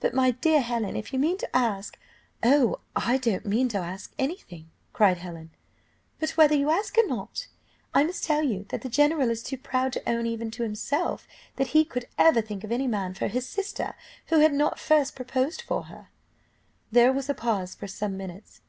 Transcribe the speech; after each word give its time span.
But, 0.00 0.14
my 0.14 0.30
dear 0.30 0.62
Helen, 0.62 0.96
if 0.96 1.12
you 1.12 1.18
mean 1.18 1.36
to 1.36 1.54
ask" 1.54 1.98
"Oh, 2.42 2.80
I 3.04 3.18
don't 3.18 3.44
mean 3.44 3.68
to 3.68 3.76
ask 3.76 4.10
any 4.18 4.36
thing," 4.38 4.70
cried 4.94 5.18
Helen. 5.18 5.50
"But, 6.18 6.30
whether 6.30 6.54
you 6.54 6.70
ask 6.70 6.96
or 6.96 7.06
not, 7.06 7.48
I 7.92 8.02
must 8.04 8.24
tell 8.24 8.42
you 8.42 8.64
that 8.70 8.80
the 8.80 8.88
general 8.88 9.28
is 9.28 9.42
too 9.42 9.58
proud 9.58 9.92
to 9.92 10.08
own, 10.08 10.24
even 10.24 10.50
to 10.52 10.62
himself, 10.62 11.28
that 11.56 11.66
he 11.76 11.84
could; 11.84 12.06
ever 12.16 12.40
think 12.40 12.64
of 12.64 12.72
any 12.72 12.86
man 12.86 13.12
for 13.12 13.28
his 13.28 13.46
sister 13.46 13.94
who 14.28 14.38
had 14.38 14.54
not 14.54 14.78
first 14.78 15.14
proposed 15.14 15.60
for 15.60 15.82
her." 15.82 16.08
There 16.90 17.12
was 17.12 17.28
a 17.28 17.34
pause 17.34 17.74
for 17.74 17.86
some 17.86 18.16
minutes. 18.16 18.62